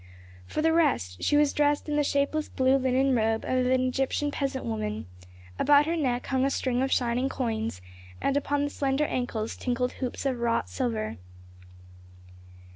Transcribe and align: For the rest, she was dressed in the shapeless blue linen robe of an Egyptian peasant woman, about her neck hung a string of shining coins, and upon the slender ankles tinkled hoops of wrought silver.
For 0.47 0.63
the 0.63 0.73
rest, 0.73 1.21
she 1.21 1.37
was 1.37 1.53
dressed 1.53 1.87
in 1.87 1.95
the 1.95 2.03
shapeless 2.03 2.49
blue 2.49 2.77
linen 2.77 3.13
robe 3.15 3.43
of 3.45 3.67
an 3.67 3.81
Egyptian 3.87 4.31
peasant 4.31 4.65
woman, 4.65 5.05
about 5.59 5.85
her 5.85 5.95
neck 5.95 6.25
hung 6.25 6.43
a 6.43 6.49
string 6.49 6.81
of 6.81 6.91
shining 6.91 7.29
coins, 7.29 7.81
and 8.19 8.35
upon 8.35 8.63
the 8.63 8.71
slender 8.71 9.05
ankles 9.05 9.55
tinkled 9.55 9.91
hoops 9.91 10.25
of 10.25 10.39
wrought 10.39 10.69
silver. 10.69 11.17